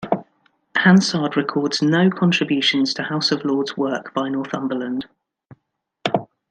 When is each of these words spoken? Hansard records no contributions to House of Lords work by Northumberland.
Hansard 0.77 1.37
records 1.37 1.83
no 1.83 2.09
contributions 2.09 2.91
to 2.95 3.03
House 3.03 3.31
of 3.31 3.45
Lords 3.45 3.77
work 3.77 4.11
by 4.15 4.29
Northumberland. 4.29 5.05